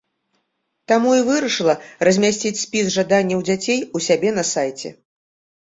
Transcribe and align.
Таму 0.91 1.11
і 1.19 1.25
вырашыла 1.27 1.75
размясціць 2.09 2.53
спіс 2.63 2.85
жаданняў 2.97 3.45
дзяцей 3.51 3.79
у 4.01 4.03
сябе 4.07 4.29
на 4.41 4.49
сайце. 4.55 4.89